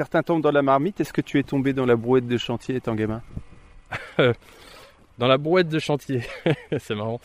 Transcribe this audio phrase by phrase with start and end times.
[0.00, 0.98] Certains tombent dans la marmite.
[1.02, 3.20] Est-ce que tu es tombé dans la brouette de chantier étant gamin
[5.18, 6.22] Dans la brouette de chantier,
[6.78, 7.20] c'est marrant.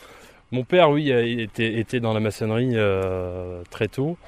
[0.52, 4.18] Mon père, oui, était, était dans la maçonnerie euh, très tôt.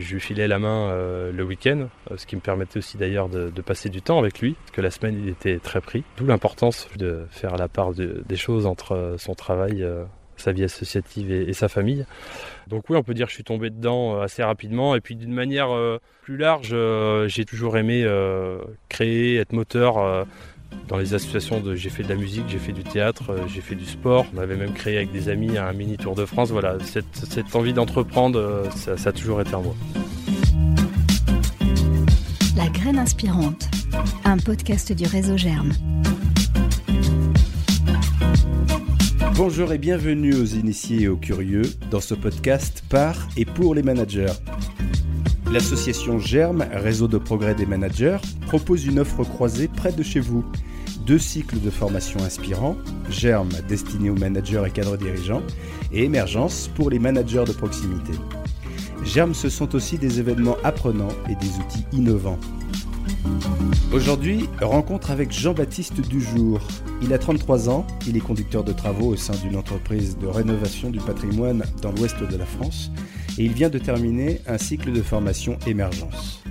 [0.00, 3.30] Je lui filais la main euh, le week-end, euh, ce qui me permettait aussi d'ailleurs
[3.30, 6.04] de, passer du temps avec lui, parce que la semaine il était très pris.
[6.18, 9.82] D'où l'importance de faire la part des choses entre son travail,
[10.44, 12.06] sa vie associative et, sa famille.
[12.68, 15.32] Donc oui, on peut dire que je suis tombé dedans assez rapidement, et puis d'une
[15.32, 15.68] manière
[16.22, 16.74] plus large,
[17.26, 18.06] j'ai toujours aimé
[18.88, 20.26] créer, être moteur
[20.88, 23.60] dans les associations, de, j'ai fait de la musique, j'ai fait du théâtre, euh, j'ai
[23.60, 24.26] fait du sport.
[24.34, 26.50] On avait même créé avec des amis un mini Tour de France.
[26.50, 29.74] Voilà, cette, envie d'entreprendre, euh, ça, a toujours été en moi.
[32.56, 33.68] La graine inspirante,
[34.24, 35.72] un podcast du réseau Germe.
[39.36, 43.82] Bonjour et bienvenue aux initiés et aux curieux dans ce podcast par et pour les
[43.82, 44.32] managers.
[45.50, 50.44] L'association Germe, réseau de progrès des managers, propose une offre croisée près de chez vous.
[51.04, 52.76] Deux cycles de formation inspirants,
[53.10, 55.42] Germe destiné aux managers et cadres dirigeants,
[55.92, 58.12] et Émergence pour les managers de proximité.
[59.02, 62.38] Germe, ce sont aussi des événements apprenants et des outils innovants.
[63.92, 66.60] Aujourd'hui, rencontre avec Jean-Baptiste Dujour.
[67.00, 70.90] Il a 33 ans, il est conducteur de travaux au sein d'une entreprise de rénovation
[70.90, 72.90] du patrimoine dans l'ouest de la France
[73.38, 76.42] et il vient de terminer un cycle de formation émergence.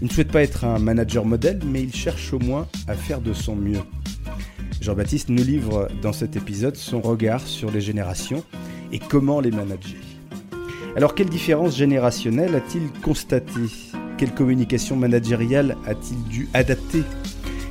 [0.00, 3.20] Il ne souhaite pas être un manager modèle, mais il cherche au moins à faire
[3.20, 3.82] de son mieux.
[4.80, 8.42] Jean-Baptiste nous livre dans cet épisode son regard sur les générations
[8.92, 10.00] et comment les manager.
[10.96, 13.60] Alors quelle différence générationnelle a-t-il constaté?
[14.20, 17.04] Quelle communication managériale a-t-il dû adapter?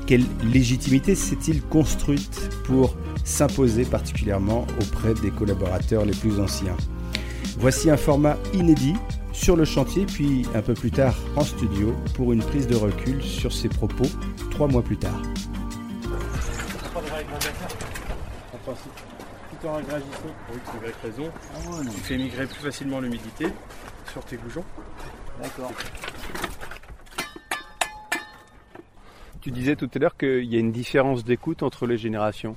[0.07, 6.75] Quelle légitimité s'est-il construite pour s'imposer particulièrement auprès des collaborateurs les plus anciens?
[7.59, 8.95] Voici un format inédit
[9.31, 13.21] sur le chantier, puis un peu plus tard en studio pour une prise de recul
[13.21, 14.09] sur ses propos
[14.49, 15.21] trois mois plus tard.
[18.65, 21.31] Tout en agrégissant, oui, tu raison.
[21.53, 23.49] Ah tu fais migrer plus facilement l'humidité
[24.11, 24.65] sur tes goujons.
[25.39, 25.71] D'accord.
[29.41, 32.55] Tu disais tout à l'heure qu'il y a une différence d'écoute entre les générations.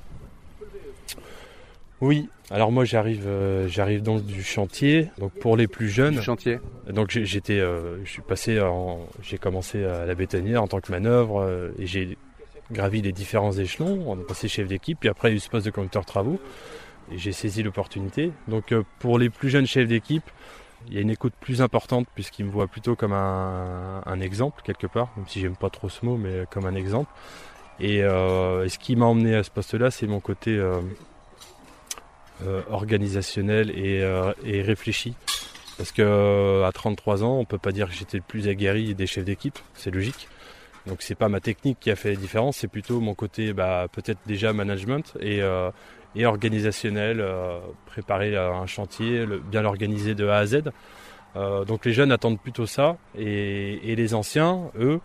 [2.00, 5.09] Oui, alors moi j'arrive euh, j'arrive donc du chantier.
[5.19, 6.16] Donc pour les plus jeunes.
[6.16, 6.59] Du chantier.
[6.91, 8.60] Donc j'étais euh, je suis passé
[9.22, 12.19] j'ai commencé à la bétonnière en tant que manœuvre euh, et j'ai
[12.72, 14.03] gravi les différents échelons.
[14.09, 16.04] On est passé chef d'équipe puis après il y a eu ce poste de conducteur
[16.04, 16.41] travaux
[17.12, 18.32] et j'ai saisi l'opportunité.
[18.48, 20.28] Donc pour les plus jeunes chefs d'équipe,
[20.88, 24.87] il y a une écoute plus importante puisqu'ils me voient plutôt comme un, exemple quelque
[24.87, 27.10] part, même si j'aime pas trop ce mot, mais comme un exemple.
[27.81, 30.60] Et, et ce qui m'a emmené à ce poste-là, c'est mon côté
[32.47, 35.15] euh, organisationnel euh, et, réfléchi.
[35.76, 38.94] Parce que euh, à 33 ans, on peut pas dire que j'étais le plus aguerri
[38.94, 40.28] des chefs d'équipe, c'est logique.
[40.87, 43.87] Donc c'est pas ma technique qui a fait la différence, c'est plutôt mon côté bah,
[43.92, 45.41] peut-être déjà management et,
[46.14, 47.24] et organisationnel,
[47.86, 50.62] préparer un chantier, bien l'organiser de A à Z.
[51.34, 55.00] donc les jeunes attendent plutôt ça et, les anciens, eux,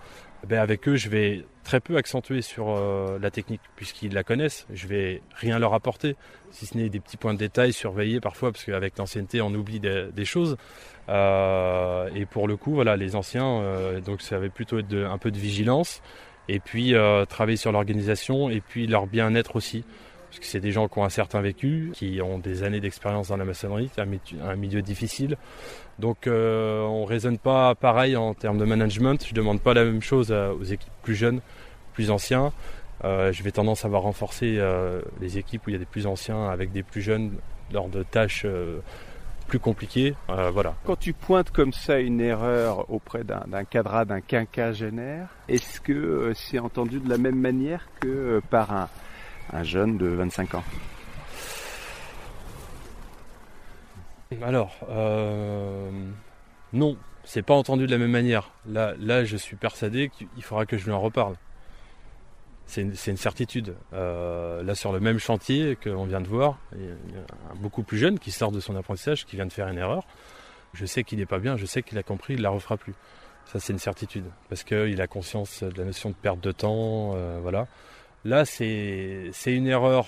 [0.45, 4.65] ben avec eux, je vais très peu accentuer sur euh, la technique puisqu'ils la connaissent.
[4.73, 6.15] Je vais rien leur apporter,
[6.51, 9.81] si ce n'est des petits points de détail surveillés parfois parce qu'avec l'ancienneté, on oublie
[9.81, 10.55] des, choses.
[11.09, 15.17] Euh, et pour le coup, voilà, les anciens, euh, donc ça va plutôt être un
[15.17, 16.01] peu de vigilance
[16.47, 16.93] et puis
[17.27, 19.83] travailler sur l'organisation et puis leur bien-être aussi
[20.29, 23.29] parce que c'est des gens qui ont un certain vécu, qui ont des années d'expérience
[23.29, 25.37] dans la maçonnerie, c'est un, milieu difficile.
[25.99, 29.73] Donc euh, on ne raisonne pas pareil en termes de management, je ne demande pas
[29.73, 31.41] la même chose aux équipes plus jeunes,
[31.93, 32.51] plus anciens.
[33.03, 36.07] Euh, je vais tendance à renforcer euh, les équipes où il y a des plus
[36.07, 37.37] anciens avec des plus jeunes
[37.71, 38.45] lors de tâches
[39.47, 40.13] plus compliquées.
[40.27, 40.75] voilà.
[40.85, 46.59] Quand tu pointes comme ça une erreur auprès d'un cadre, d'un quinquagénaire, est-ce que c'est
[46.59, 48.89] entendu de la même manière que par un,
[49.53, 50.63] un jeune de 25 ans
[54.41, 55.89] Alors, euh,
[56.73, 58.51] non, c'est pas entendu de la même manière.
[58.67, 61.35] Là, là je suis persuadé qu'il faudra que je lui en reparle.
[62.65, 63.75] C'est une, certitude.
[63.93, 67.81] Euh, là, sur le même chantier qu'on vient de voir, il y a un beaucoup
[67.81, 70.05] plus jeune qui sort de son apprentissage, qui vient de faire une erreur.
[70.73, 72.75] Je sais qu'il n'est pas bien, je sais qu'il a compris, il ne la refera
[72.75, 72.93] plus.
[73.45, 74.25] Ça, c'est une certitude.
[74.49, 77.67] Parce qu'il a conscience de la notion de perte de temps, euh, voilà.
[78.27, 80.07] Là, c'est une erreur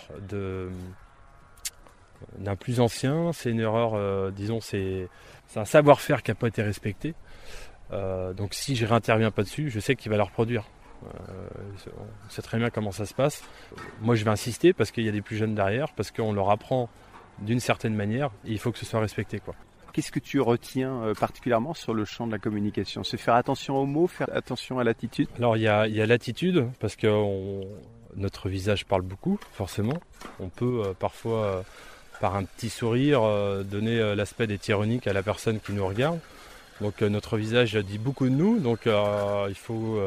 [2.37, 5.07] d'un plus ancien, c'est une erreur, euh, disons, c'est
[5.55, 7.15] un savoir-faire qui n'a pas été respecté.
[7.93, 10.65] Euh, donc si je réinterviens pas dessus, je sais qu'il va la reproduire.
[11.05, 11.47] Euh,
[11.97, 13.41] on sait très bien comment ça se passe.
[14.01, 16.49] Moi, je vais insister parce qu'il y a des plus jeunes derrière, parce qu'on leur
[16.49, 16.89] apprend
[17.39, 19.39] d'une certaine manière, et il faut que ce soit respecté.
[19.39, 19.55] Quoi.
[19.93, 23.05] Qu'est-ce que tu retiens euh, particulièrement sur le champ de la communication?
[23.05, 25.29] C'est faire attention aux mots, faire attention à l'attitude?
[25.37, 27.07] Alors il y a, l'attitude, parce que
[28.19, 29.99] notre visage parle beaucoup, forcément.
[30.39, 31.61] On peut euh, parfois, euh,
[32.21, 33.21] par un petit sourire,
[33.63, 36.19] donner l'aspect d'être ironique à la personne qui nous regarde.
[36.81, 39.97] Donc notre visage dit beaucoup de nous, donc il faut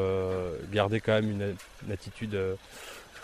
[0.71, 2.37] garder quand même une, attitude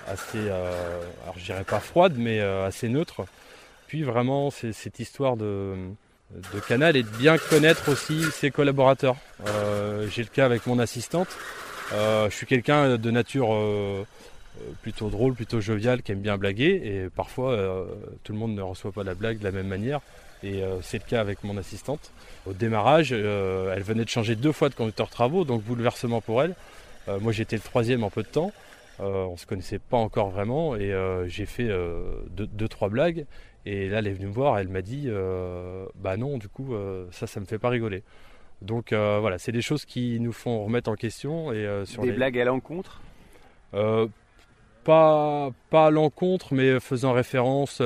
[0.08, 3.28] assez, alors je dirais pas froide, mais assez neutre.
[3.90, 5.76] Puis vraiment, c'est cette histoire de,
[6.68, 9.16] Canal et de bien connaître aussi ses collaborateurs.
[9.48, 11.28] Euh, j'ai le cas avec mon assistante.
[11.94, 14.04] Euh, je suis quelqu'un de nature euh,
[14.82, 16.82] plutôt drôle, plutôt jovial, qui aime bien blaguer.
[16.84, 17.58] Et parfois,
[18.24, 20.02] tout le monde ne reçoit pas la blague de la même manière.
[20.44, 22.12] Et c'est le cas avec mon assistante.
[22.46, 26.56] Au démarrage, elle venait de changer deux fois de conducteur travaux, donc bouleversement pour elle.
[27.22, 28.52] moi, j'étais le troisième en peu de temps.
[29.00, 30.94] on ne se connaissait pas encore vraiment et
[31.28, 31.70] j'ai fait
[32.30, 33.26] deux, trois blagues
[33.66, 36.74] et là, elle est venue me voir, elle m'a dit euh, Bah non, du coup,
[36.74, 38.04] euh, ça, ça me fait pas rigoler.
[38.62, 41.52] Donc euh, voilà, c'est des choses qui nous font remettre en question.
[41.54, 43.02] Et, sur des blagues à l'encontre?
[44.90, 47.80] Pas, pas à l'encontre, mais faisant référence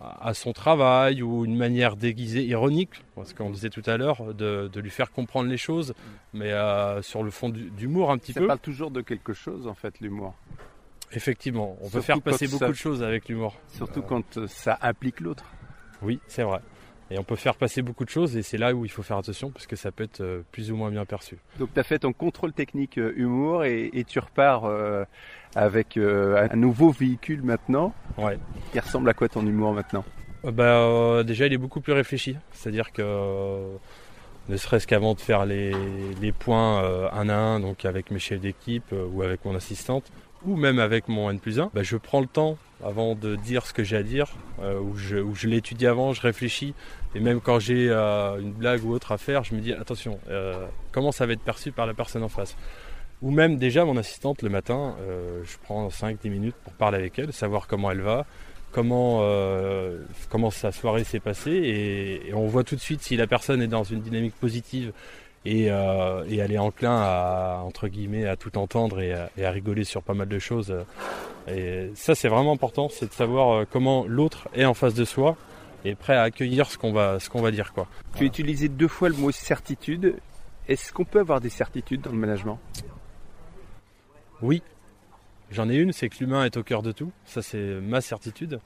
[0.00, 4.70] à son travail ou une manière déguisée, ironique, parce qu'on disait tout à l'heure, de,
[4.80, 5.92] lui faire comprendre les choses,
[6.32, 6.52] mais
[7.02, 8.40] sur le fond d'humour un petit peu.
[8.40, 10.34] Ça parle toujours de quelque chose, en fait, l'humour.
[11.12, 13.56] Effectivement, on peut faire passer beaucoup de choses avec l'humour.
[13.68, 15.44] Surtout quand euh, ça implique l'autre.
[16.02, 16.60] Oui, c'est vrai.
[17.10, 19.16] Et on peut faire passer beaucoup de choses et c'est là où il faut faire
[19.16, 21.38] attention parce que ça peut être euh, plus ou moins bien perçu.
[21.58, 24.64] Donc tu as fait ton contrôle technique euh, humour et, tu repars
[25.54, 27.92] avec un nouveau véhicule maintenant.
[28.16, 28.38] Ouais.
[28.74, 30.04] Il ressemble à quoi ton humour maintenant?
[30.44, 32.36] Bah, Déjà il est beaucoup plus réfléchi.
[32.52, 33.66] C'est-à-dire que
[34.48, 35.72] ne serait-ce qu'avant de faire les,
[36.20, 40.10] les points un à un, donc avec mes chefs d'équipe ou avec mon assistante,
[40.44, 43.66] ou même avec mon N plus 1, bah, je prends le temps avant de dire
[43.66, 44.28] ce que j'ai à dire,
[44.62, 46.74] euh, où je, l'étudie avant, je réfléchis,
[47.14, 50.18] et même quand j'ai euh, une blague ou autre à faire, je me dis attention,
[50.28, 52.56] euh, comment ça va être perçu par la personne en face?
[53.22, 54.96] Ou même déjà mon assistante le matin,
[55.44, 58.24] je prends 5-10 minutes pour parler avec elle, savoir comment elle va,
[58.72, 59.22] comment,
[60.30, 61.50] comment sa soirée s'est passée,
[62.26, 64.94] et, on voit tout de suite si la personne est dans une dynamique positive
[65.46, 70.02] euh, et, elle est enclin à entre guillemets à tout entendre et à, rigoler sur
[70.02, 70.74] pas mal de choses.
[71.48, 75.04] Et ça c'est vraiment important, c'est de savoir euh, comment l'autre est en face de
[75.04, 75.36] soi
[75.84, 77.86] et prêt à accueillir ce qu'on va ce qu'on va dire quoi.
[78.16, 80.16] Tu as utilisé deux fois le mot certitude.
[80.68, 82.58] Est-ce qu'on peut avoir des certitudes dans le management?
[84.42, 84.62] Oui.
[85.50, 87.10] J'en ai une, c'est que l'humain est au cœur de tout.
[87.24, 88.60] Ça c'est ma certitude.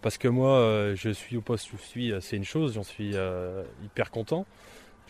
[0.00, 2.82] Parce que moi, euh, je suis au poste où je suis, c'est une chose, j'en
[2.82, 3.14] suis
[3.84, 4.46] hyper content.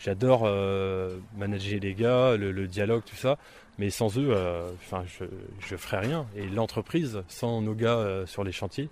[0.03, 3.37] J'adore euh, manager les gars, le, dialogue, tout ça.
[3.79, 5.23] Mais sans eux, euh, enfin, je,
[5.65, 6.25] je ferais rien.
[6.35, 8.89] Et l'entreprise, sans nos gars euh, sur les chantiers,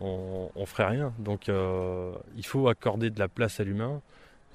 [0.00, 1.12] on, on ferait rien.
[1.18, 4.00] Donc, il faut accorder de la place à l'humain.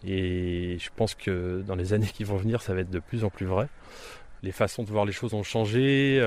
[0.08, 3.26] Et je pense que dans les années qui vont venir, ça va être de plus
[3.26, 3.68] en plus vrai.
[4.42, 6.18] Les façons de voir les choses ont changé.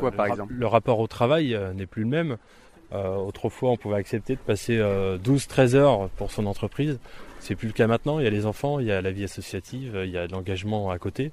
[0.00, 2.38] Quoi, par exemple Le rapport au travail n'est plus le même.
[2.92, 6.98] autrefois, on pouvait accepter de passer 12-13 heures pour son entreprise.
[7.40, 8.18] C'est plus le cas maintenant.
[8.18, 10.90] Il y a les enfants, il y a la vie associative, il y a l'engagement
[10.90, 11.32] à côté.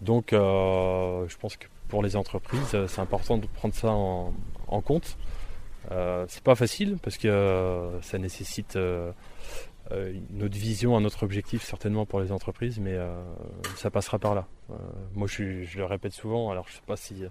[0.00, 4.32] Donc, euh, je pense que pour les entreprises, c'est important de prendre ça en,
[4.80, 5.18] compte.
[5.90, 9.12] Euh, c'est pas facile parce que euh, ça nécessite euh,
[9.90, 12.96] une autre vision, un autre objectif certainement pour les entreprises, mais
[13.76, 14.46] ça passera par là.
[15.14, 16.50] moi, je, je, le répète souvent.
[16.50, 17.24] Alors, je sais pas si,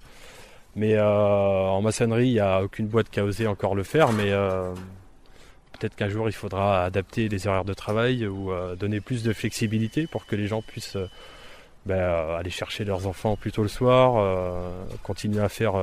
[0.76, 4.34] mais en maçonnerie, il n'y a aucune boîte qui a osé encore le faire, mais
[5.80, 9.32] Peut-être qu'un jour il faudra adapter les horaires de travail ou euh, donner plus de
[9.32, 11.08] flexibilité pour que les gens puissent euh,
[11.86, 15.76] ben, aller chercher leurs enfants plus tôt le soir, euh, continuer à faire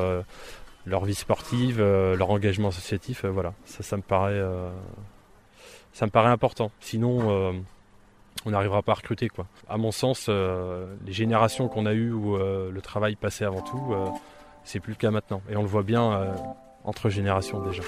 [0.84, 3.24] leur vie sportive, leur engagement associatif.
[3.24, 4.40] voilà, ça, ça me paraît,
[5.94, 6.70] ça me paraît important.
[6.80, 7.64] Sinon,
[8.44, 9.46] on n'arrivera pas à recruter quoi.
[9.68, 13.96] À mon sens, les générations qu'on a eues où le travail passait avant tout,
[14.62, 15.40] c'est plus le cas maintenant.
[15.50, 16.34] Et on le voit bien
[16.84, 17.82] entre générations déjà.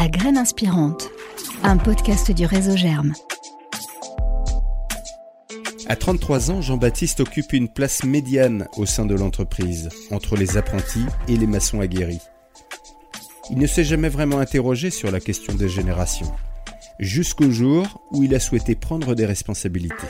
[0.00, 1.10] La graine inspirante,
[1.62, 3.12] un podcast du réseau Germe.
[5.88, 11.04] À 33 ans, Jean-Baptiste occupe une place médiane au sein de l'entreprise, entre les apprentis
[11.28, 12.22] et les maçons aguerris.
[13.50, 16.32] Il ne s'est jamais vraiment interrogé sur la question des générations,
[16.98, 20.08] jusqu'au jour où il a souhaité prendre des responsabilités.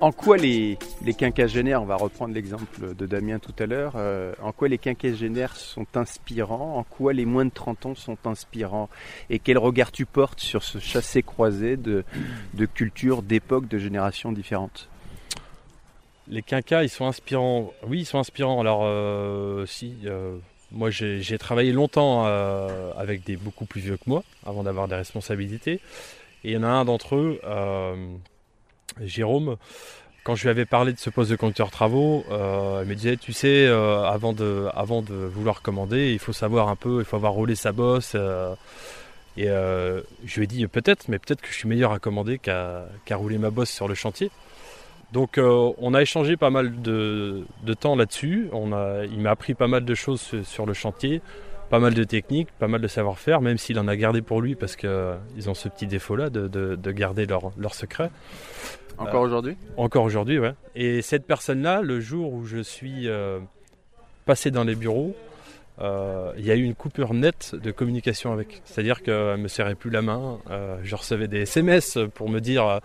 [0.00, 4.32] En quoi les, les quinquagénaires, on va reprendre l'exemple de Damien tout à l'heure, euh,
[4.40, 8.88] en quoi les quinquagénaires sont inspirants, en quoi les moins de 30 ans sont inspirants,
[9.30, 12.04] et quel regard tu portes sur ce chassé-croisé de,
[12.54, 14.88] de cultures, d'époques, de générations différentes?
[16.28, 17.72] Les quinquas, ils sont inspirants.
[17.86, 18.60] Oui, ils sont inspirants.
[18.60, 20.38] Alors, euh, si, euh,
[20.72, 22.24] moi j'ai travaillé longtemps
[22.96, 25.80] avec des beaucoup plus vieux que moi, avant d'avoir des responsabilités.
[26.42, 27.40] Et il y en a un d'entre eux,
[29.00, 29.56] Jérôme,
[30.26, 33.16] quand je lui avais parlé de ce poste de conducteur travaux, euh, il me disait,
[33.16, 37.04] tu sais, euh, avant, de, avant de vouloir commander, il faut savoir un peu, il
[37.04, 38.14] faut avoir roulé sa bosse.
[38.16, 38.56] Euh,
[39.36, 42.88] et je lui ai dit, peut-être, mais peut-être que je suis meilleur à commander qu'à
[43.12, 44.32] rouler ma bosse sur le chantier.
[45.12, 47.44] Donc on a échangé pas mal de,
[47.78, 48.48] temps là-dessus.
[48.52, 51.20] il m'a appris pas mal de choses sur le chantier,
[51.70, 54.54] pas mal de techniques, pas mal de savoir-faire, même s'il en a gardé pour lui
[54.54, 54.88] parce qu'ils
[55.48, 58.10] ont ce petit défaut-là de, garder leur, leur secret.
[58.98, 60.54] Encore euh, aujourd'hui Encore aujourd'hui, ouais.
[60.74, 63.38] Et cette personne-là, le jour où je suis euh,
[64.24, 65.14] passé dans les bureaux,
[65.80, 68.62] euh, il y a eu une coupure nette de communication avec.
[68.64, 70.38] C'est-à-dire qu'elle me serrait plus la main.
[70.82, 72.80] je recevais des SMS pour me dire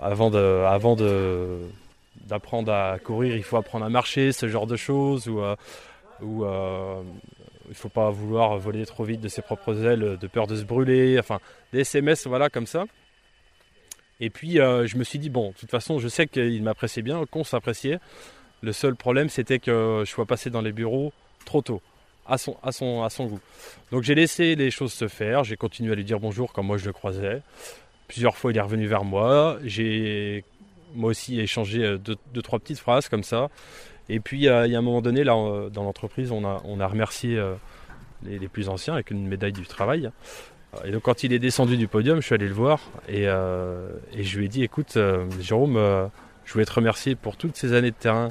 [0.00, 1.58] avant de, avant de
[2.26, 5.42] d'apprendre à courir, il faut apprendre à marcher, ce genre de choses, ou,
[6.22, 6.44] ou
[7.66, 10.56] il ne faut pas vouloir voler trop vite de ses propres ailes, de peur de
[10.56, 11.40] se brûler, enfin
[11.72, 12.84] des SMS, voilà comme ça.
[14.20, 17.02] Et puis euh, je me suis dit, bon, de toute façon, je sais qu'il m'appréciait
[17.02, 17.98] bien, qu'on s'appréciait.
[18.62, 21.12] Le seul problème, c'était que je sois passé dans les bureaux
[21.44, 21.82] trop tôt,
[22.26, 23.40] à son, à son, à son goût.
[23.90, 26.78] Donc j'ai laissé les choses se faire, j'ai continué à lui dire bonjour quand moi
[26.78, 27.42] je le croisais.
[28.08, 29.58] Plusieurs fois, il est revenu vers moi.
[29.64, 30.44] J'ai
[30.94, 33.48] moi aussi échangé euh, deux, trois petites phrases comme ça.
[34.08, 35.34] Et puis, euh, il y a un moment donné, là,
[35.70, 37.42] dans l'entreprise, on a, on a remercié
[38.22, 40.10] les, les, plus anciens avec une médaille du travail.
[40.84, 43.88] Et donc quand il est descendu du podium, je suis allé le voir et, euh,
[44.18, 46.06] je lui ai dit écoute euh, Jérôme, euh,
[46.44, 48.28] je voulais te remercier pour toutes ces années de terrain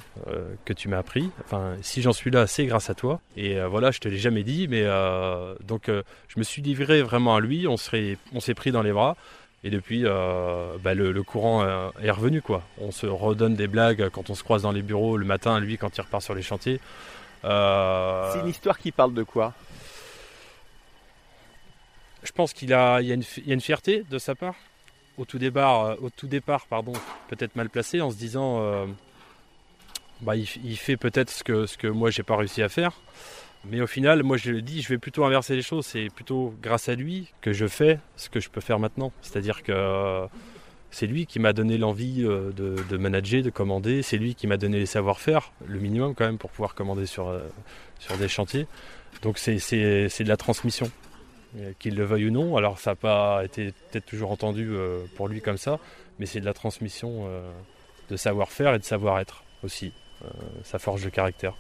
[0.65, 1.31] que tu m'as appris.
[1.45, 3.19] Enfin, si j'en suis là, c'est grâce à toi.
[3.35, 4.85] Et voilà, je te l'ai jamais dit, mais
[5.65, 7.67] donc je me suis livré vraiment à lui.
[7.67, 9.17] On s'est on s'est pris dans les bras.
[9.63, 11.65] Et depuis, bah, le, courant
[12.01, 12.41] est revenu.
[12.41, 12.63] quoi.
[12.79, 15.77] On se redonne des blagues quand on se croise dans les bureaux le matin, lui
[15.77, 16.79] quand il repart sur les chantiers.
[17.43, 19.53] C'est une histoire qui parle de quoi?
[22.23, 23.15] Je pense qu'il a, il y a,
[23.53, 24.55] une, fierté de sa part.
[25.17, 26.93] Au tout départ, euh, au tout départ pardon,
[27.27, 28.85] peut-être mal placé en se disant euh,
[30.21, 32.93] bah, il, fait peut-être ce que, ce que moi j'ai pas réussi à faire.
[33.65, 35.85] Mais au final, moi je le dis, je vais plutôt inverser les choses.
[35.85, 39.11] C'est plutôt grâce à lui que je fais ce que je peux faire maintenant.
[39.21, 40.25] C'est-à-dire que euh,
[40.91, 44.01] c'est lui qui m'a donné l'envie de, manager, de commander.
[44.01, 47.33] C'est lui qui m'a donné les savoir-faire, le minimum quand même pour pouvoir commander sur,
[47.99, 48.67] sur des chantiers.
[49.21, 50.91] Donc c'est de la transmission.
[51.59, 52.57] Euh, qu'il le veuille ou non.
[52.57, 55.79] Alors ça n'a pas été peut-être toujours entendu euh, pour lui comme ça,
[56.17, 57.51] mais c'est de la transmission euh,
[58.09, 59.93] de savoir-faire et de savoir-être aussi.
[60.63, 61.55] ça forge le caractère.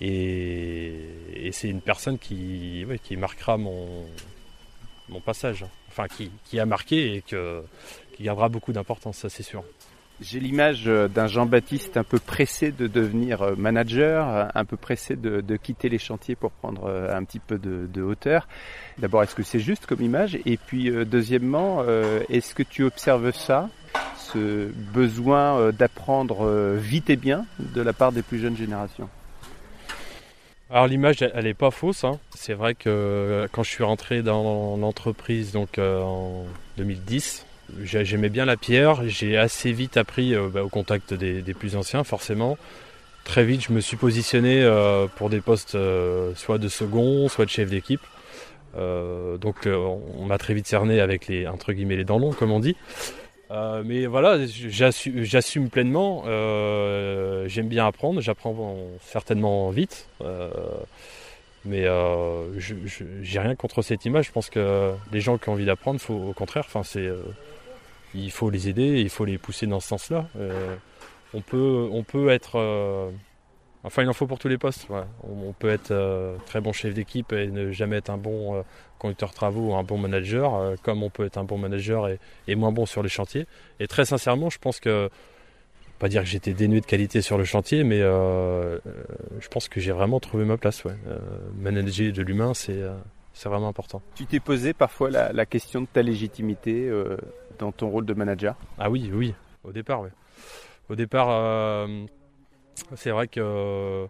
[0.00, 4.06] Et, c'est une personne qui, qui marquera mon,
[5.08, 7.62] mon passage, enfin qui, qui a marqué et que,
[8.16, 9.64] qui gardera beaucoup d'importance, ça c'est sûr.
[10.20, 14.76] J'ai l'image euh, d'un Jean-Baptiste un peu pressé de devenir euh, manager, euh, un peu
[14.76, 18.46] pressé de, quitter les chantiers pour prendre un petit peu de, hauteur.
[18.98, 20.38] D'abord, est-ce que c'est juste comme image?
[20.46, 21.84] Et puis, deuxièmement,
[22.28, 23.68] est-ce que tu observes ça,
[24.16, 29.08] ce besoin d'apprendre vite et bien de la part des plus jeunes générations?
[30.70, 32.04] Alors l'image, elle n'est pas fausse.
[32.04, 32.18] Hein.
[32.34, 36.44] C'est vrai que quand je suis rentré dans l'entreprise donc en
[36.76, 37.46] 2010,
[37.82, 42.04] J'aimais bien la pierre, j'ai assez vite appris euh, bah, au contact des, plus anciens
[42.04, 42.58] forcément.
[43.24, 47.44] Très vite je me suis positionné euh, pour des postes euh, soit de second, soit
[47.44, 48.00] de chef d'équipe.
[48.74, 52.60] donc on m'a très vite cerné avec les entre guillemets les dents longs comme on
[52.60, 52.76] dit.
[53.50, 56.24] Mais voilà, j'assume pleinement.
[57.46, 60.08] J'aime bien apprendre, j'apprends certainement vite.
[61.64, 61.86] mais
[62.58, 64.26] j'ai rien contre cette image.
[64.26, 66.64] Je pense que les gens qui ont envie d'apprendre, au contraire.
[66.66, 67.10] Enfin, c'est
[68.14, 70.26] il faut les aider, il faut les pousser dans ce sens-là.
[70.36, 70.74] Euh,
[71.34, 72.58] on, peut, on peut être.
[73.84, 74.86] Euh, enfin, il en faut pour tous les postes.
[75.22, 78.64] On, peut être euh, très bon chef d'équipe et ne jamais être un bon
[78.98, 82.08] conducteur de travaux ou un bon manager, comme on peut être un bon manager
[82.46, 83.46] et, moins bon sur les chantiers.
[83.78, 85.08] Et très sincèrement, je pense que.
[85.98, 89.92] Pas dire que j'étais dénué de qualité sur le chantier, mais je pense que j'ai
[89.92, 90.84] vraiment trouvé ma place.
[91.58, 94.00] manager de l'humain, c'est vraiment important.
[94.14, 96.90] Tu t'es posé parfois la, la, question de ta légitimité
[97.58, 98.56] dans ton rôle de manager?
[98.78, 100.08] Ah oui, oui, au départ, oui.
[100.90, 102.04] Au départ, euh,
[102.96, 104.06] c'est vrai que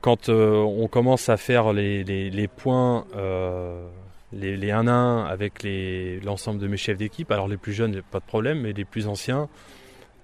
[0.00, 3.88] quand euh, on commence à faire les, points, euh,
[4.32, 5.66] les, 1 à 1 avec
[6.24, 9.08] l'ensemble de mes chefs d'équipe, alors les plus jeunes, pas de problème, mais les plus
[9.08, 9.48] anciens,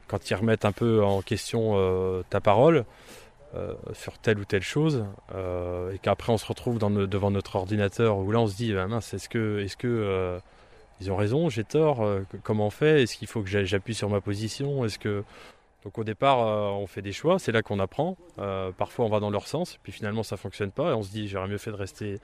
[0.06, 2.84] quand ils remettent un peu en question ta parole
[3.92, 8.40] sur telle ou telle chose, et qu'après on se retrouve devant notre ordinateur où là
[8.40, 10.38] on se dit ah mince est-ce que est-ce que
[11.00, 12.06] ils ont raison, j'ai tort,
[12.44, 15.24] comment on fait Est-ce qu'il faut que j'appuie sur ma position Est-ce que
[15.84, 18.16] donc au départ, euh, on fait des choix, c'est là qu'on apprend.
[18.38, 21.10] Euh, parfois, on va dans leur sens, puis finalement, ça fonctionne pas, et on se
[21.10, 22.20] dit, j'aurais mieux fait de rester.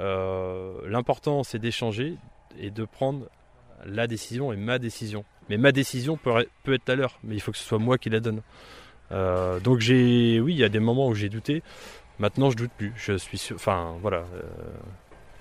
[0.00, 2.16] Euh, l'important, c'est d'échanger
[2.58, 3.26] et de prendre
[3.84, 5.24] la décision et ma décision.
[5.48, 7.98] Mais ma décision peut, peut être à l'heure, mais il faut que ce soit moi
[7.98, 8.42] qui la donne.
[9.10, 11.62] donc j'ai, oui, il y a des moments où j'ai douté.
[12.20, 12.92] Maintenant, je doute plus.
[12.96, 14.24] Je suis, enfin, voilà,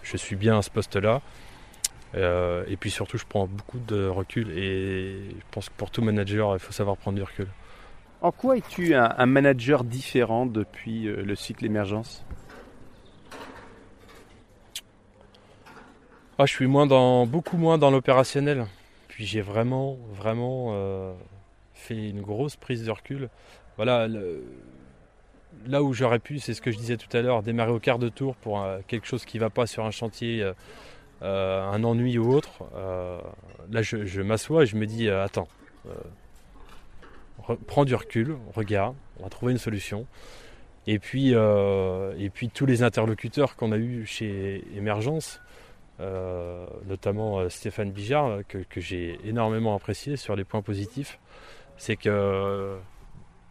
[0.01, 1.21] je suis bien à ce poste-là.
[2.15, 6.01] Euh, et puis surtout, je prends beaucoup de recul et je pense que pour tout
[6.01, 7.47] manager, il faut savoir prendre du recul.
[8.21, 12.23] En quoi es-tu un, manager différent depuis euh, le cycle émergence?
[16.37, 18.65] Ah, Je suis moins dans, beaucoup moins dans l'opérationnel.
[19.07, 21.13] Puis j'ai vraiment, vraiment euh,
[21.73, 23.29] fait une grosse prise de recul.
[23.77, 24.07] Voilà,
[25.65, 27.99] là où j'aurais pu, c'est ce que je disais tout à l'heure, démarrer au quart
[27.99, 30.45] de tour pour quelque chose qui ne va pas sur un chantier
[31.21, 33.19] un ennui ou autre, euh,
[33.71, 35.47] là je, m'assois et je me dis euh, attends,
[37.67, 40.05] prends du recul, regarde, on va trouver une solution.
[40.87, 45.39] Et puis, et puis tous les interlocuteurs qu'on a eus chez Emergence,
[45.99, 51.19] notamment Stéphane Bijard, que, j'ai énormément apprécié sur les points positifs,
[51.77, 52.77] c'est que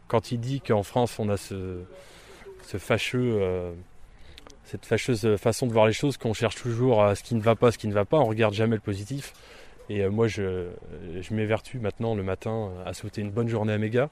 [0.09, 1.85] quand il dit qu'en France on a ce
[2.79, 3.75] fâcheux
[4.71, 7.57] cette fâcheuse façon de voir les choses qu'on cherche toujours à ce qui ne va
[7.57, 9.33] pas, ce qui ne va pas, on regarde jamais le positif.
[9.89, 10.69] Et euh, moi, je,
[11.21, 14.09] je m'évertue maintenant le matin à souhaiter une bonne journée à Méga,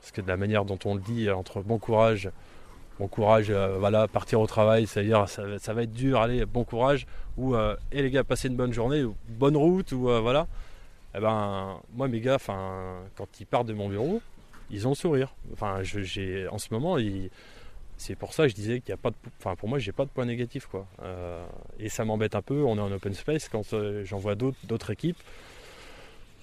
[0.00, 2.30] parce que de la manière dont on le dit, entre bon courage,
[2.98, 6.64] bon courage, euh, voilà, partir au travail, c'est-à-dire ça, ça, va être dur, allez, bon
[6.64, 7.06] courage,
[7.38, 10.46] ou euh, et les gars, passez une bonne journée, ou bonne route, ou voilà.
[11.16, 12.36] Eh ben, moi, mes gars,
[13.16, 14.20] quand ils partent de mon bureau,
[14.70, 15.34] ils ont le sourire.
[15.54, 17.30] Enfin, j'ai, en ce moment, ils,
[17.96, 19.16] c'est pour ça que je disais qu'il n'y a pas de.
[19.40, 20.86] Enfin, pour moi, j'ai pas de point négatif, quoi.
[21.02, 21.44] Euh,
[21.78, 22.62] et ça m'embête un peu.
[22.62, 23.48] On est en open space.
[23.48, 25.16] Quand euh, j'en vois d'autres, équipes,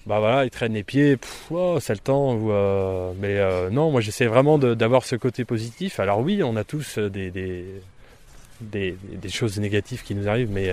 [0.06, 1.18] bah voilà, ils traînent les pieds.
[1.50, 2.38] Oh, c'est le temps.
[2.48, 6.00] Euh, mais non, moi, j'essaie vraiment d'avoir ce côté positif.
[6.00, 7.68] Alors oui, on a tous des
[9.28, 10.70] choses négatives qui nous arrivent, mais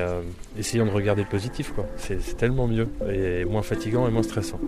[0.57, 1.85] essayons de regarder le positif, quoi.
[1.97, 4.59] C'est tellement mieux et moins fatigant et moins stressant.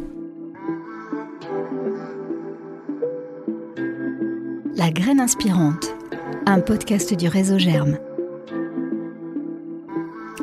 [4.75, 5.95] La graine inspirante
[6.45, 7.97] un podcast du réseau Germe.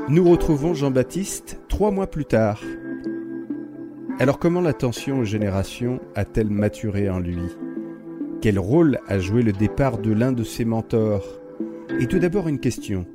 [0.09, 2.63] Nous retrouvons Jean-Baptiste trois mois plus tard.
[4.19, 7.41] Alors comment l'attention aux générations a-t-elle maturé en lui?
[8.43, 11.41] Quel rôle a joué le départ de l'un de ses mentors?
[11.99, 13.07] Et tout d'abord une question.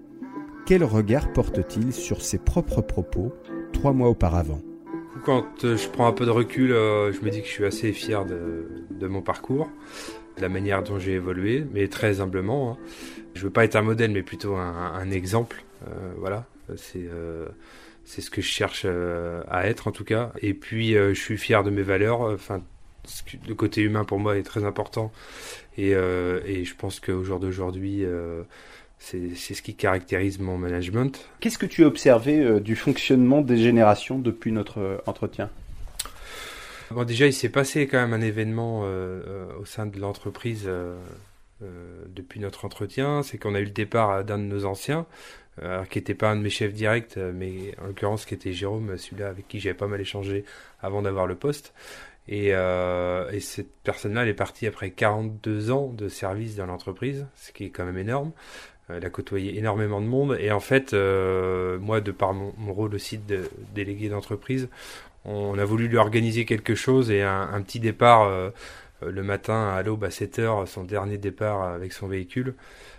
[0.65, 3.33] Quel regard porte-t-il sur ses propres propos
[3.71, 4.61] trois mois auparavant?
[5.25, 7.65] Quand euh, je prends un peu de recul, euh, je me dis que je suis
[7.65, 9.69] assez fier de mon parcours
[10.39, 12.71] la manière dont j'ai évolué, mais très humblement.
[12.71, 12.77] Hein.
[13.35, 15.63] Je veux pas être un modèle, mais plutôt un, exemple.
[15.87, 17.47] Euh, voilà, c'est euh,
[18.05, 20.31] c'est ce que je cherche euh, à être en tout cas.
[20.41, 22.21] Et puis je suis fier de mes valeurs.
[22.21, 22.61] Enfin,
[23.47, 25.11] le côté humain pour moi est très important.
[25.77, 28.05] Et, et je pense qu'au jour d'aujourd'hui,
[28.99, 31.27] c'est ce qui caractérise mon management.
[31.39, 35.49] Qu'est-ce que tu as observé du fonctionnement des générations depuis notre entretien?
[36.93, 40.65] Bon, déjà, il s'est passé quand même un événement euh, euh, au sein de l'entreprise
[40.67, 40.95] euh,
[42.07, 43.23] depuis notre entretien.
[43.23, 45.07] C'est qu'on a eu le départ d'un de nos anciens,
[45.89, 49.29] qui n'était pas un de mes chefs directs, mais en l'occurrence qui était Jérôme, celui-là
[49.29, 50.45] avec qui j'avais pas mal échangé
[50.81, 51.73] avant d'avoir le poste.
[52.27, 57.51] Et, et cette personne-là, elle est partie après 42 ans de service dans l'entreprise, ce
[57.51, 58.31] qui est quand même énorme.
[58.89, 63.19] Elle a côtoyé énormément de monde et en fait, moi, de par mon, rôle aussi
[63.19, 64.69] de délégué d'entreprise,
[65.25, 68.49] on a voulu lui organiser quelque chose et un, petit départ euh,
[69.01, 72.55] le matin à l'aube à 7 heures, son dernier départ avec son véhicule.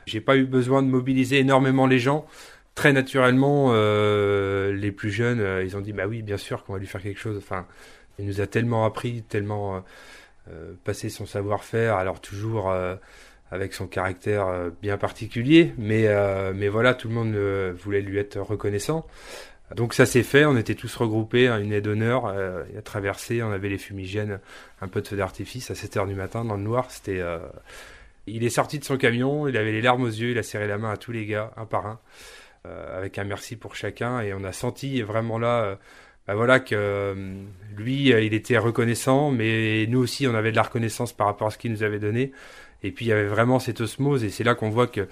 [0.06, 2.26] J'ai pas eu besoin de mobiliser énormément les gens.
[2.74, 6.72] Très naturellement, euh, les plus jeunes, euh, ils ont dit bah oui, bien sûr qu'on
[6.72, 7.36] va lui faire quelque chose.
[7.36, 7.66] Enfin,
[8.18, 9.82] il nous a tellement appris, tellement
[10.84, 12.72] passé son savoir-faire, alors toujours
[13.50, 16.06] avec son caractère bien particulier, mais
[16.54, 17.34] mais voilà, tout le monde
[17.74, 19.04] voulait lui être reconnaissant.
[19.74, 23.42] Donc ça s'est fait, on était tous regroupés à une aide d'honneur, euh, à traverser,
[23.42, 24.38] on avait les fumigènes,
[24.80, 27.20] un peu de feu d'artifice à 7h du matin dans le noir, c'était...
[27.20, 27.38] Euh,
[28.26, 30.66] il est sorti de son camion, il avait les larmes aux yeux, il a serré
[30.66, 31.98] la main à tous les gars, un par un,
[32.66, 35.78] euh, avec un merci pour chacun, et on a senti vraiment là,
[36.26, 37.14] bah voilà que
[37.76, 41.50] lui, il était reconnaissant, mais nous aussi, on avait de la reconnaissance par rapport à
[41.50, 42.32] ce qu'il nous avait donné,
[42.82, 45.06] et puis il y avait vraiment cette osmose, et c'est là qu'on voit que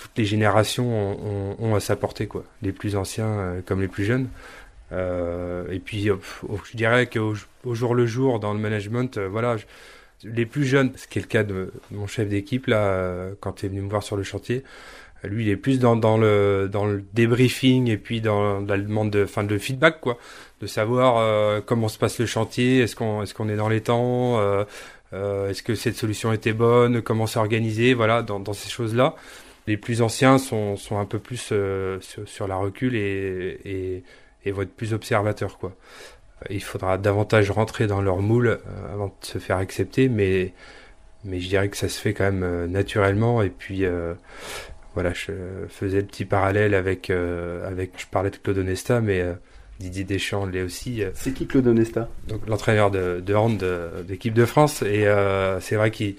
[0.00, 2.44] toutes les générations ont, à sa portée, quoi.
[2.62, 4.28] Les plus anciens euh, comme les plus jeunes.
[4.92, 7.34] et puis, je dirais qu'au
[7.64, 9.56] au jour le jour, dans le management, voilà,
[10.24, 13.66] les plus jeunes, ce qui est le cas de mon chef d'équipe, là, quand il
[13.66, 14.64] est venu me voir sur le chantier,
[15.24, 19.26] lui, il est plus dans, le, dans le débriefing et puis dans, la demande de,
[19.26, 20.18] fin, de feedback, quoi.
[20.60, 24.64] De savoir euh, comment se passe le chantier, est-ce qu'on est, dans les temps, euh,
[25.12, 29.14] euh, est-ce que cette solution était bonne, comment s'organiser, voilà, dans, dans ces choses-là.
[29.66, 31.52] Les plus anciens sont, sont un peu plus
[32.00, 34.04] sur, sur, la recul et, et,
[34.44, 35.74] et vont être plus observateurs, quoi.
[36.48, 40.54] Il faudra davantage rentrer dans leur moule avant de se faire accepter, mais
[41.22, 43.84] mais je dirais que ça se fait quand même naturellement et puis
[44.94, 45.32] voilà, je
[45.68, 49.34] faisais le petit parallèle avec, euh, avec je parlais de Claude Onesta, mais euh,
[49.78, 51.02] Didier Deschamps l'est aussi.
[51.02, 51.10] Euh.
[51.14, 52.08] C'est qui Claude Onesta?
[52.26, 53.64] Donc l'entraîneur de, de hand
[54.06, 54.82] d'équipe de, France.
[54.82, 55.06] Et
[55.60, 56.16] c'est vrai qu'il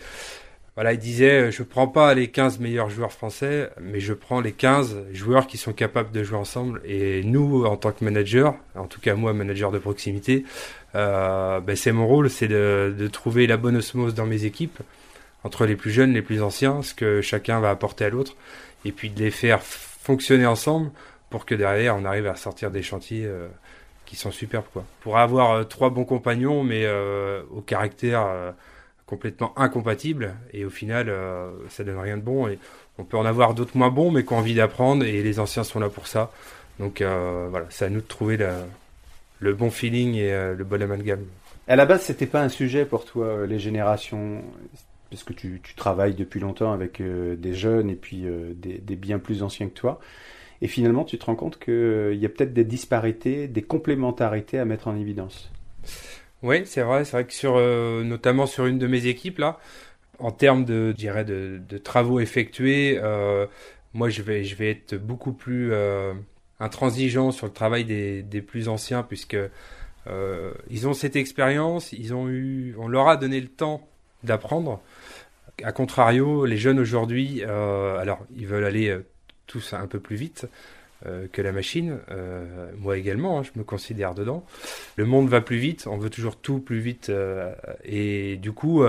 [0.76, 4.54] voilà, il disait, je prends pas les 15 meilleurs joueurs français, mais je prends les
[4.54, 6.82] 15 joueurs qui sont capables de jouer ensemble.
[6.86, 10.46] Et nous, en tant que manager, en tout cas moi, manager de proximité,
[10.94, 14.80] ben c'est mon rôle, c'est de, de trouver la bonne osmose dans mes équipes
[15.44, 18.36] entre les plus jeunes, les plus anciens, ce que chacun va apporter à l'autre,
[18.86, 20.92] et puis de les faire fonctionner ensemble
[21.30, 23.48] pour que derrière on arrive à sortir des chantiers euh,
[24.06, 24.84] qui sont superbes quoi.
[25.02, 28.54] Pour avoir euh, trois bons compagnons, mais euh, au caractère
[29.12, 31.14] complètement incompatible, et au final
[31.70, 32.48] ça donne rien de bon.
[32.48, 32.58] Et
[32.98, 35.64] on peut en avoir d'autres moins bons, mais qui ont envie d'apprendre, et les anciens
[35.64, 36.32] sont là pour ça.
[36.80, 38.38] Donc voilà, c'est à nous de trouver
[39.40, 41.26] le bon feeling et le bon amalgame.
[41.68, 44.42] À la base, c'était pas un sujet pour toi, les générations
[45.12, 49.20] parce que tu, travailles depuis longtemps avec euh, des jeunes et puis euh, des, bien
[49.20, 50.00] plus anciens que toi.
[50.62, 54.58] Et finalement, tu te rends compte qu'il euh, y a peut-être des disparités, des complémentarités
[54.58, 55.52] à mettre en évidence.
[56.44, 57.06] Oui, c'est vrai.
[57.06, 57.58] C'est vrai que sur,
[58.04, 59.60] notamment sur une de mes équipes là,
[60.20, 63.00] en termes de, de, travaux effectués,
[63.94, 65.72] moi je vais, je vais être beaucoup plus
[66.60, 69.38] intransigeant sur le travail des, des plus anciens puisque
[70.70, 73.88] ils ont cette expérience, ils ont eu, on leur a donné le temps
[74.24, 74.82] d'apprendre.
[75.64, 79.06] A contrario, les jeunes aujourd'hui, euh, alors ils veulent aller euh,
[79.48, 80.48] tous un peu plus vite
[81.06, 82.00] euh, que la machine.
[82.78, 84.46] moi également, hein, je me considère dedans.
[84.96, 87.12] Le monde va plus vite, on veut toujours tout plus vite,
[87.84, 88.84] et du coup,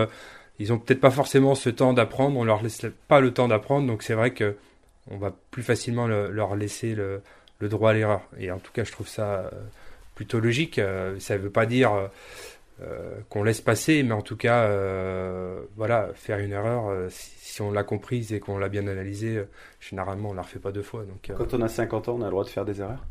[0.58, 2.38] ils ont peut-être pas forcément ce temps d'apprendre.
[2.38, 4.56] On leur laisse pas le temps d'apprendre, donc c'est vrai que
[5.10, 7.22] on va plus facilement leur laisser le,
[7.60, 8.22] droit à l'erreur.
[8.38, 9.50] Et en tout cas, je trouve ça
[10.14, 10.80] plutôt logique.
[11.18, 12.06] ça ne veut pas dire euh,
[13.28, 17.70] qu'on laisse passer, mais en tout cas, euh, voilà, faire une erreur, euh, si, on
[17.70, 19.44] l'a comprise et qu'on l'a bien analysée,
[19.80, 21.04] généralement on la refait pas deux fois.
[21.04, 23.04] Donc, Quand on a 50 ans, on a le droit de faire des erreurs?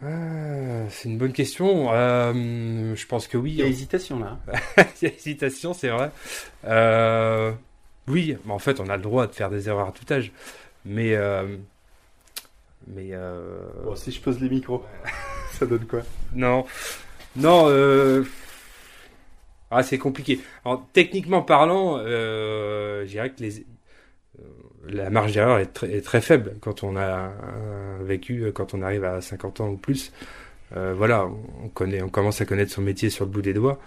[0.00, 1.88] C'est une bonne question.
[1.88, 3.52] je pense que oui.
[3.52, 4.38] Il y a hésitation là.
[5.00, 6.10] Il y a hésitation, c'est vrai.
[8.06, 10.32] oui, mais en fait, on a le droit de faire des erreurs à tout âge.
[10.84, 11.16] Mais.
[12.88, 13.12] mais.
[13.84, 14.84] Bon, si je pose les micros,
[15.52, 16.02] ça donne quoi?
[16.34, 16.66] Non.
[17.36, 18.24] Non, euh...
[19.70, 20.40] ah, c'est compliqué.
[20.64, 24.42] Alors, techniquement parlant, euh, je dirais que les, euh,
[24.88, 27.32] la marge d'erreur est, très, faible quand on a
[28.02, 30.12] vécu, quand on arrive à 50 ans ou plus.
[30.74, 31.28] Euh, voilà,
[31.62, 33.78] on connaît, on commence à connaître son métier sur le bout des doigts.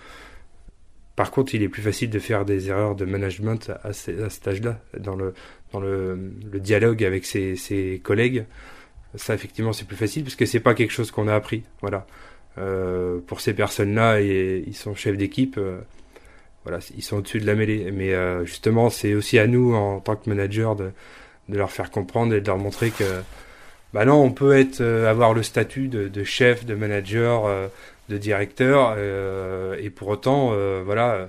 [1.15, 4.47] Par contre, il est plus facile de faire des erreurs de management à, à, cet
[4.47, 5.33] âge-là, dans le
[5.73, 6.17] dans le,
[6.51, 8.45] le dialogue avec ses, ses, collègues.
[9.15, 11.63] Ça, effectivement, c'est plus facile parce que c'est pas quelque chose qu'on a appris.
[11.81, 12.07] Voilà.
[12.59, 15.57] Euh, pour ces personnes-là, ils sont chefs d'équipe.
[15.57, 15.79] Euh,
[16.65, 17.91] voilà, ils sont au-dessus de la mêlée.
[17.91, 20.91] Mais euh, justement, c'est aussi à nous, en tant que manager, de,
[21.49, 23.21] leur faire comprendre et de leur montrer que,
[23.93, 27.49] bah non, on peut être, avoir le statut de, chef, de manager,
[28.07, 28.95] de directeur,
[29.79, 30.53] et pour autant,
[30.85, 31.27] voilà.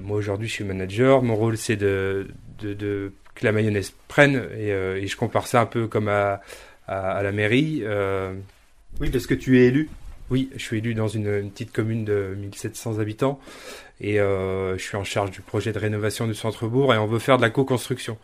[0.00, 1.22] moi aujourd'hui, je suis manager.
[1.22, 2.28] Mon rôle, c'est de,
[2.62, 3.12] que
[3.42, 6.40] la mayonnaise prenne, et, je compare ça un peu comme à,
[6.88, 7.84] à la mairie.
[9.00, 9.90] oui, parce que tu es élu.
[10.30, 13.40] Oui, je suis élu dans une, petite commune de 1700 habitants
[14.00, 17.18] et euh, je suis en charge du projet de rénovation du centre-bourg et on veut
[17.18, 18.16] faire de la co-construction.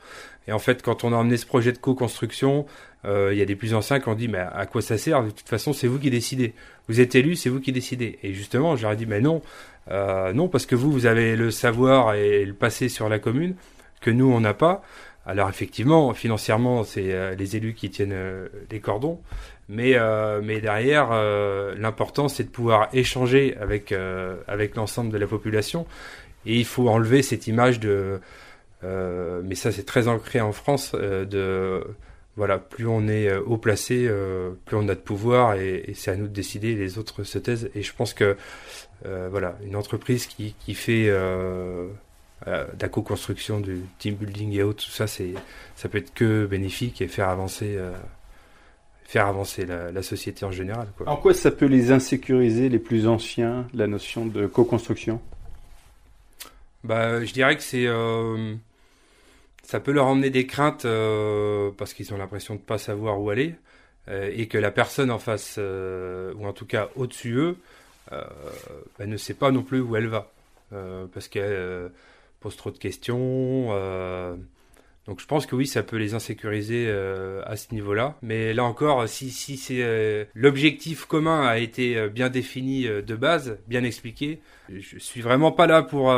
[0.46, 2.64] Et en fait, quand on a emmené ce projet de co-construction,
[3.06, 5.24] euh, il y a des plus anciens qui ont dit mais à quoi ça sert?
[5.24, 6.54] De toute façon, c'est vous qui décidez.
[6.86, 8.20] Vous êtes élu, c'est vous qui décidez.
[8.22, 9.42] Et justement, j'aurais dit mais non,
[9.90, 13.56] euh, non parce que vous, vous avez le savoir et le passé sur la commune
[14.00, 14.84] que nous on n'a pas.
[15.28, 18.14] Alors effectivement, financièrement, c'est les élus qui tiennent
[18.70, 19.18] les cordons,
[19.68, 25.18] mais, euh, mais derrière, euh, l'important, c'est de pouvoir échanger avec, euh, avec l'ensemble de
[25.18, 25.86] la population.
[26.44, 28.20] Et il faut enlever cette image de...
[28.82, 31.84] mais ça, c'est très ancré en France, de...
[32.36, 34.08] Voilà, plus on est haut placé,
[34.66, 37.70] plus on a de pouvoir, et, c'est à nous de décider, les autres se taisent.
[37.74, 38.36] Et je pense que,
[39.04, 41.08] voilà, une entreprise qui, qui fait...
[41.08, 41.90] De
[42.80, 45.32] la co-construction, du team building et autres, tout ça, c'est,
[45.74, 47.76] ça peut être que bénéfique et faire avancer
[49.06, 50.88] faire avancer la, société en général.
[50.96, 51.08] Quoi.
[51.08, 55.20] En quoi ça peut les insécuriser, les plus anciens, la notion de co-construction?
[56.82, 57.86] Bah, Je dirais que c'est...
[57.86, 58.54] Euh,
[59.62, 63.20] ça peut leur emmener des craintes euh, parce qu'ils ont l'impression de ne pas savoir
[63.20, 63.54] où aller
[64.08, 67.56] euh, et que la personne en face, ou en tout cas au-dessus eux,
[68.10, 70.32] bah, ne sait pas non plus où elle va.
[71.12, 71.90] parce qu'elle
[72.40, 73.70] pose trop de questions
[75.06, 78.16] donc je pense que oui, ça peut les insécuriser euh, à ce niveau-là.
[78.22, 83.16] Mais là encore, si, si c'est euh, l'objectif commun a été euh, bien défini de
[83.16, 86.12] base, bien expliqué, je suis vraiment pas là pour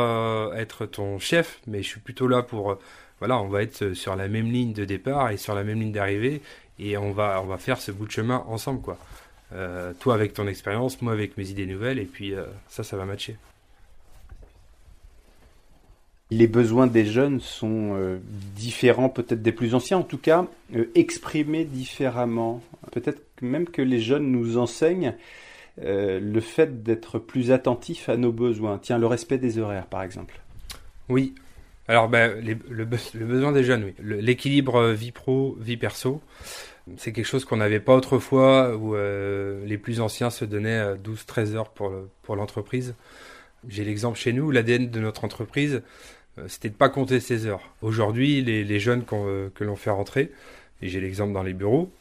[0.55, 2.79] être ton chef, mais je suis plutôt là pour
[3.19, 5.91] voilà, on va être sur la même ligne de départ et sur la même ligne
[5.91, 6.41] d'arrivée
[6.79, 8.97] et on va on va faire ce bout de chemin ensemble quoi.
[9.99, 12.33] toi avec ton expérience, moi avec mes idées nouvelles et puis
[12.69, 13.35] ça ça va matcher
[16.31, 18.19] les besoins des jeunes sont euh,
[18.55, 22.61] différents peut-être des plus anciens, en tout cas euh, exprimés différemment.
[22.91, 25.15] Peut-être même que les jeunes nous enseignent
[25.81, 28.77] euh, le fait d'être plus attentifs à nos besoins.
[28.77, 30.39] Tiens, le respect des horaires par exemple.
[31.07, 31.33] Oui.
[31.87, 33.93] Alors ben, le, besoin des jeunes, oui.
[33.99, 36.21] L'équilibre vie pro, vie perso,
[36.97, 41.71] c'est quelque chose qu'on n'avait pas autrefois où les plus anciens se donnaient 12-13 heures
[41.71, 42.93] pour, l'entreprise.
[43.67, 45.81] J'ai l'exemple chez nous, l'ADN de notre entreprise,
[46.47, 47.61] c'était de pas compter ses heures.
[47.81, 50.31] Aujourd'hui, les, jeunes euh, que l'on fait rentrer,
[50.81, 51.91] et j'ai l'exemple dans les bureaux,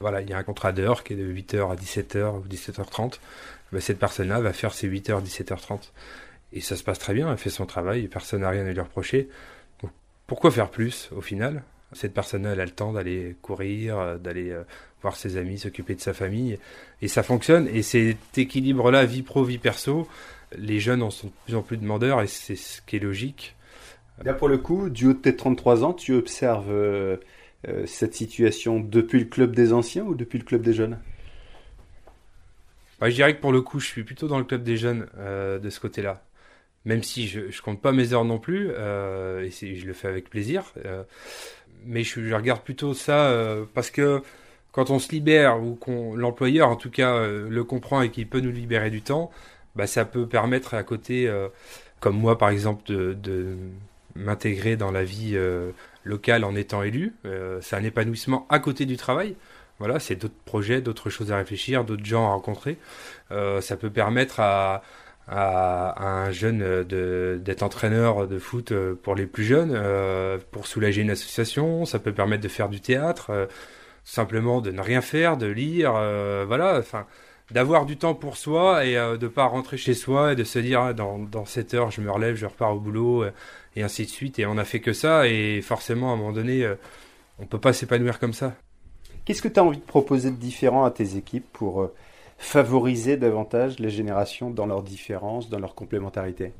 [0.00, 3.20] voilà, il y a un contrat d'heure qui est de 8h à 17h ou 17h30.
[3.72, 5.90] Ben, cette personne-là va faire ses 8h, 17h30.
[6.52, 8.80] Et ça se passe très bien, elle fait son travail, personne n'a rien à lui
[8.80, 9.28] reprocher.
[10.26, 11.62] pourquoi faire plus au final?
[11.92, 14.56] Cette personne-là, elle a le temps d'aller courir, euh, d'aller
[15.02, 16.58] voir ses amis, s'occuper de sa famille.
[17.02, 17.68] Et ça fonctionne.
[17.68, 20.08] Et cet équilibre-là, vie pro, vie perso,
[20.56, 23.54] les jeunes en sont de plus en plus demandeurs et c'est ce qui est logique.
[24.22, 27.16] Là, pour le coup, du haut de tes 33 ans, tu observes euh,
[27.68, 30.98] euh, cette situation depuis le club des anciens ou depuis le club des jeunes?
[33.00, 35.08] Bah, Je dirais que pour le coup, je suis plutôt dans le club des jeunes
[35.18, 36.22] euh, de ce côté-là.
[36.84, 40.28] Même si je ne compte pas mes heures non plus, et je le fais avec
[40.28, 40.74] plaisir.
[41.86, 43.34] mais je, regarde plutôt ça
[43.72, 44.20] parce que
[44.70, 48.40] quand on se libère, ou qu'on l'employeur en tout cas le comprend et qu'il peut
[48.40, 49.30] nous libérer du temps,
[49.76, 51.32] bah, ça peut permettre à côté,
[52.00, 53.56] comme moi par exemple, de
[54.16, 55.72] m'intégrer dans la vie euh,
[56.04, 57.14] locale en étant élu.
[57.24, 59.36] Euh, c'est un épanouissement à côté du travail.
[59.78, 62.78] Voilà, c'est d'autres projets, d'autres choses à réfléchir, d'autres gens à rencontrer.
[63.32, 64.82] Euh, ça peut permettre à,
[65.26, 69.72] un jeune d'être entraîneur de foot pour les plus jeunes,
[70.50, 71.86] pour soulager une association.
[71.86, 73.48] Ça peut permettre de faire du théâtre,
[74.04, 75.92] simplement de ne rien faire, de lire.
[76.46, 77.06] voilà, enfin
[77.50, 80.82] d'avoir du temps pour soi et de pas rentrer chez soi et de se dire
[80.82, 83.24] ah, dans, dans 7 heures je me relève, je repars au boulot
[83.76, 84.38] et ainsi de suite.
[84.38, 86.74] Et on a fait que ça, et forcément, à un moment donné, euh,
[87.38, 88.54] on peut pas s'épanouir comme ça.
[89.24, 91.94] Qu'est-ce que tu as envie de proposer de différent à tes équipes pour euh,
[92.38, 96.52] favoriser davantage les générations dans leurs différences, dans leur complémentarité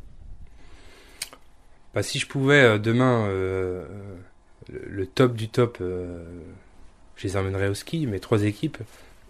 [1.94, 8.06] bah, Si je pouvais euh, demain, le, top du top, je les emmènerais au ski,
[8.06, 8.78] mes trois équipes,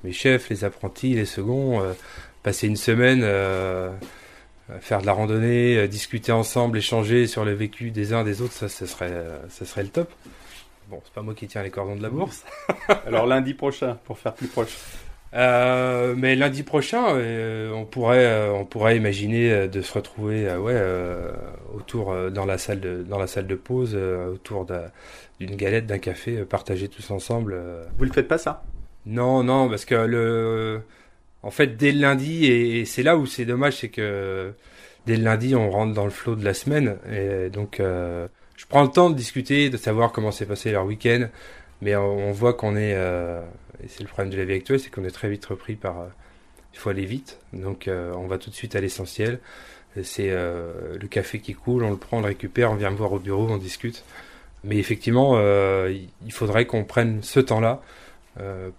[0.05, 1.83] mes chefs, les apprentis, les seconds,
[2.43, 3.25] passer une semaine
[4.81, 8.53] faire de la randonnée, euh, discuter ensemble, échanger sur le vécu des uns des autres,
[8.53, 9.13] ça, ce serait,
[9.49, 10.11] ça serait le top.
[10.89, 12.45] Bon, c'est pas moi qui tiens les cordons de la bourse.
[13.07, 14.77] Alors lundi prochain, pour faire plus proche.
[15.33, 17.03] Euh, mais lundi prochain,
[17.73, 20.81] on pourrait, on pourrait imaginer de se retrouver, ouais,
[21.75, 24.67] autour dans la salle de, dans la salle de pause, autour
[25.41, 27.57] d'une galette, d'un café, partager tous ensemble.
[27.99, 28.63] Vous le faites pas ça?
[29.07, 30.83] Non, non, parce que le
[31.45, 34.53] en fait, dès le lundi, et, c'est là où c'est dommage, c'est que
[35.07, 36.97] dès le lundi, on rentre dans le flot de la semaine.
[37.13, 38.27] Et donc, euh,
[38.57, 41.29] je prends le temps de discuter, de savoir comment s'est passé leur week-end.
[41.83, 43.43] Mais on, voit qu'on est, euh,
[43.83, 46.01] et c'est le problème de la vie actuelle, c'est qu'on est très vite repris par,
[46.01, 46.07] euh,
[46.73, 47.39] il faut aller vite.
[47.53, 49.39] Donc, on va tout de suite à l'essentiel.
[50.03, 53.13] C'est le café qui coule, on le prend, on le récupère, on vient me voir
[53.13, 54.03] au bureau, on discute.
[54.65, 57.81] Mais effectivement, il faudrait qu'on prenne ce temps-là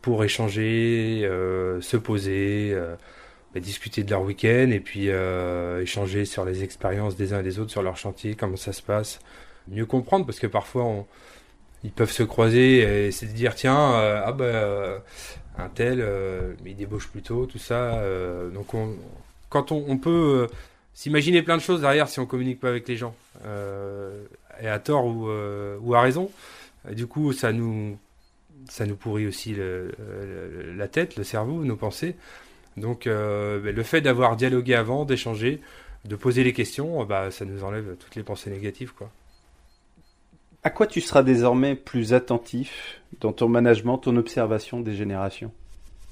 [0.01, 2.95] pour échanger, euh, se poser, euh,
[3.53, 5.07] bah, discuter de leur week-end et puis
[5.81, 8.81] échanger sur les expériences des uns et des autres sur leur chantier, comment ça se
[8.81, 9.19] passe.
[9.67, 11.05] Mieux comprendre parce que parfois
[11.83, 13.93] ils peuvent se croiser et se dire tiens,
[14.25, 15.01] ah bah
[15.57, 16.05] un tel,
[16.65, 18.03] il débauche plus tôt, tout ça.
[18.53, 18.67] donc
[19.49, 20.47] quand on, peut
[20.93, 23.15] s'imaginer plein de choses derrière si on communique pas avec les gens,
[24.61, 26.29] et à tort ou à raison.
[26.91, 27.97] du coup, ça nous
[28.69, 29.55] ça nous pourrit aussi
[30.75, 32.15] la tête, le cerveau, nos pensées.
[32.77, 35.61] Donc euh, ben, le fait d'avoir dialogué avant, d'échanger,
[36.03, 38.93] de poser les questions, bah, ça nous enlève toutes les pensées négatives.
[38.93, 39.09] Quoi.
[40.63, 45.51] À quoi tu seras désormais plus attentif dans ton management, ton observation des générations?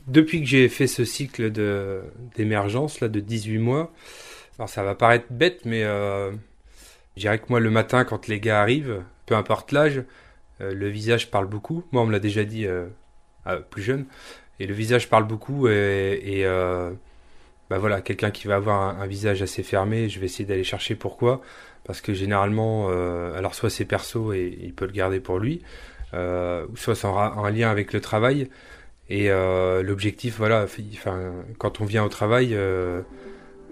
[0.08, 2.02] Depuis que j'ai fait ce cycle de
[2.36, 3.92] d'émergence là de 18 mois,
[4.58, 6.32] alors ça va paraître bête, mais euh,
[7.16, 10.04] je dirais que moi le matin quand les gars arrivent, peu importe l'âge, euh,
[10.60, 11.84] le visage parle beaucoup.
[11.92, 12.88] Moi on me l'a déjà dit euh,
[13.70, 14.06] plus jeune,
[14.60, 16.46] et le visage parle beaucoup et, et
[17.70, 20.96] bah voilà quelqu'un qui va avoir un, visage assez fermé, je vais essayer d'aller chercher
[20.96, 21.42] pourquoi,
[21.86, 22.90] parce que généralement,
[23.36, 25.62] alors soit c'est perso et il peut le garder pour lui,
[26.12, 28.50] soit c'est en, lien avec le travail.
[29.10, 30.68] Et l'objectif, voilà,
[31.58, 32.56] quand on vient au travail,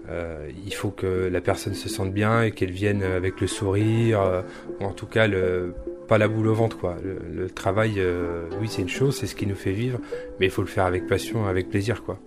[0.08, 4.20] euh, il faut que la personne se sente bien et qu'elle vienne avec le sourire,
[4.20, 4.42] euh,
[4.80, 5.74] ou en tout cas le,
[6.12, 6.76] pas la boule au ventre.
[6.76, 6.96] Quoi.
[7.02, 9.98] Le, travail, euh, oui, c'est une chose, c'est ce qui nous fait vivre,
[10.38, 12.04] mais il faut le faire avec passion, avec plaisir.
[12.04, 12.18] quoi.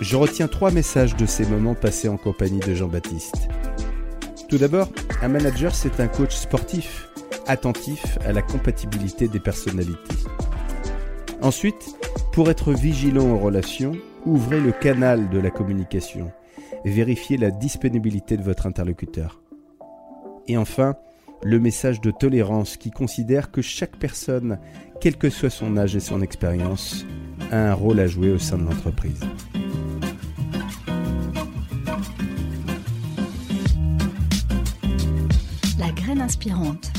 [0.00, 3.48] Je retiens trois messages de ces moments passés en compagnie de Jean-Baptiste.
[4.48, 4.88] Tout d'abord,
[5.20, 7.08] un manager, c'est un coach sportif,
[7.48, 10.14] attentif à la compatibilité des personnalités.
[11.42, 11.96] Ensuite,
[12.32, 16.30] pour être vigilant aux relations, ouvrez le canal de la communication.
[16.84, 19.42] Vérifiez la disponibilité de votre interlocuteur.
[20.46, 20.96] Et enfin,
[21.42, 24.58] le message de tolérance qui considère que chaque personne,
[25.00, 27.04] quel que soit son âge et son expérience,
[27.52, 29.20] a un rôle à jouer au sein de l'entreprise.
[35.78, 36.90] La graine inspirante,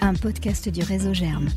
[0.00, 1.48] un podcast du réseau Germe.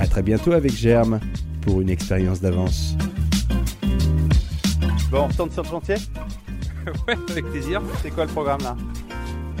[0.00, 1.20] À très bientôt avec Germe
[1.62, 2.96] pour une expérience d'avance.
[5.14, 5.94] Bon, on retourne sur le chantier
[7.06, 7.80] Ouais, avec plaisir.
[8.02, 8.76] C'est quoi le programme là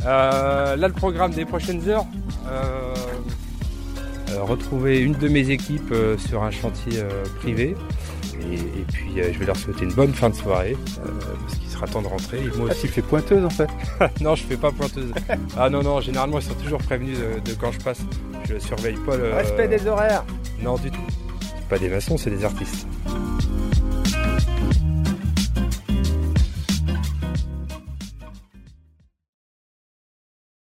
[0.04, 2.06] euh, Là, le programme des prochaines heures,
[2.48, 2.92] euh,
[4.32, 7.04] euh, retrouver une de mes équipes sur un chantier
[7.38, 7.76] privé.
[8.50, 12.02] Et, puis, je vais leur souhaiter une bonne fin de soirée, parce qu'il sera temps
[12.02, 12.40] de rentrer.
[12.58, 13.70] moi ah, tu fais pointeuse en fait
[14.20, 15.12] Non, je fais pas pointeuse.
[15.56, 18.00] ah non, non, généralement, ils sont toujours prévenus de quand je passe.
[18.48, 19.32] Je surveille pas le.
[19.32, 20.24] Respect des horaires
[20.60, 21.06] Non, du tout.
[21.40, 22.88] C'est pas des maçons, c'est des artistes.